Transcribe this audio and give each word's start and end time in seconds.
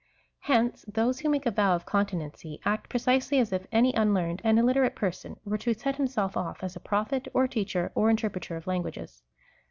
Hence 0.39 0.83
those 0.87 1.19
who 1.19 1.29
make 1.29 1.45
a 1.45 1.51
vow 1.51 1.75
of 1.75 1.85
continency, 1.85 2.59
act 2.65 2.89
precisely 2.89 3.37
as 3.37 3.53
if 3.53 3.67
any 3.71 3.93
unlearned 3.93 4.41
and 4.43 4.57
illiterate 4.57 4.95
person 4.95 5.39
were 5.45 5.59
to 5.59 5.75
set 5.75 5.97
himself 5.97 6.35
off 6.35 6.63
as 6.63 6.75
a 6.75 6.79
prophet, 6.79 7.27
or 7.35 7.47
teacher, 7.47 7.91
or 7.93 8.09
interpreter 8.09 8.55
of 8.55 8.65
lan 8.65 8.81
guages. 8.81 9.21